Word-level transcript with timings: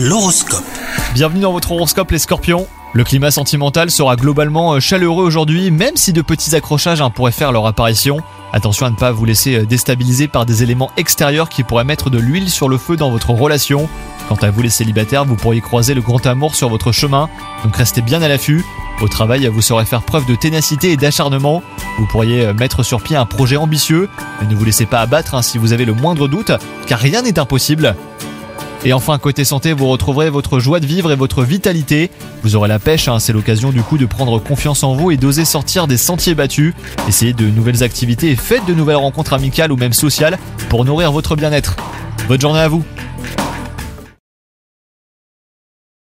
L'horoscope. 0.00 0.62
Bienvenue 1.12 1.40
dans 1.40 1.50
votre 1.50 1.72
horoscope 1.72 2.12
les 2.12 2.20
scorpions. 2.20 2.68
Le 2.92 3.02
climat 3.02 3.32
sentimental 3.32 3.90
sera 3.90 4.14
globalement 4.14 4.74
euh, 4.74 4.80
chaleureux 4.80 5.24
aujourd'hui, 5.24 5.72
même 5.72 5.96
si 5.96 6.12
de 6.12 6.22
petits 6.22 6.54
accrochages 6.54 7.00
hein, 7.00 7.10
pourraient 7.10 7.32
faire 7.32 7.50
leur 7.50 7.66
apparition. 7.66 8.18
Attention 8.52 8.86
à 8.86 8.90
ne 8.90 8.94
pas 8.94 9.10
vous 9.10 9.24
laisser 9.24 9.56
euh, 9.56 9.66
déstabiliser 9.66 10.28
par 10.28 10.46
des 10.46 10.62
éléments 10.62 10.92
extérieurs 10.96 11.48
qui 11.48 11.64
pourraient 11.64 11.82
mettre 11.82 12.10
de 12.10 12.18
l'huile 12.18 12.48
sur 12.48 12.68
le 12.68 12.78
feu 12.78 12.96
dans 12.96 13.10
votre 13.10 13.30
relation. 13.30 13.88
Quant 14.28 14.36
à 14.36 14.50
vous 14.52 14.62
les 14.62 14.70
célibataires, 14.70 15.24
vous 15.24 15.34
pourriez 15.34 15.60
croiser 15.60 15.94
le 15.94 16.00
grand 16.00 16.24
amour 16.26 16.54
sur 16.54 16.68
votre 16.68 16.92
chemin, 16.92 17.28
donc 17.64 17.74
restez 17.74 18.00
bien 18.00 18.22
à 18.22 18.28
l'affût. 18.28 18.64
Au 19.00 19.08
travail, 19.08 19.46
vous 19.46 19.62
saurez 19.62 19.84
faire 19.84 20.02
preuve 20.02 20.26
de 20.26 20.34
ténacité 20.34 20.92
et 20.92 20.96
d'acharnement. 20.96 21.62
Vous 21.98 22.06
pourriez 22.06 22.46
euh, 22.46 22.54
mettre 22.54 22.84
sur 22.84 23.02
pied 23.02 23.16
un 23.16 23.26
projet 23.26 23.56
ambitieux, 23.56 24.08
mais 24.40 24.46
ne 24.46 24.54
vous 24.54 24.64
laissez 24.64 24.86
pas 24.86 25.00
abattre 25.00 25.34
hein, 25.34 25.42
si 25.42 25.58
vous 25.58 25.72
avez 25.72 25.84
le 25.84 25.92
moindre 25.92 26.28
doute, 26.28 26.52
car 26.86 27.00
rien 27.00 27.22
n'est 27.22 27.38
impossible. 27.38 27.96
Et 28.84 28.92
enfin, 28.92 29.18
côté 29.18 29.44
santé, 29.44 29.72
vous 29.72 29.88
retrouverez 29.88 30.30
votre 30.30 30.60
joie 30.60 30.80
de 30.80 30.86
vivre 30.86 31.10
et 31.10 31.16
votre 31.16 31.42
vitalité. 31.42 32.10
Vous 32.42 32.54
aurez 32.54 32.68
la 32.68 32.78
pêche, 32.78 33.08
hein, 33.08 33.18
c'est 33.18 33.32
l'occasion 33.32 33.70
du 33.70 33.82
coup 33.82 33.98
de 33.98 34.06
prendre 34.06 34.38
confiance 34.38 34.84
en 34.84 34.94
vous 34.94 35.10
et 35.10 35.16
d'oser 35.16 35.44
sortir 35.44 35.86
des 35.86 35.96
sentiers 35.96 36.34
battus. 36.34 36.74
Essayez 37.08 37.32
de 37.32 37.46
nouvelles 37.46 37.82
activités 37.82 38.30
et 38.30 38.36
faites 38.36 38.64
de 38.66 38.74
nouvelles 38.74 38.96
rencontres 38.96 39.32
amicales 39.32 39.72
ou 39.72 39.76
même 39.76 39.92
sociales 39.92 40.38
pour 40.68 40.84
nourrir 40.84 41.10
votre 41.10 41.34
bien-être. 41.34 41.76
Bonne 42.28 42.40
journée 42.40 42.60
à 42.60 42.68
vous 42.68 42.84